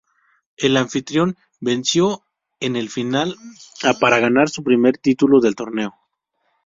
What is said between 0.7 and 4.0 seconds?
anfitrión venció en la final a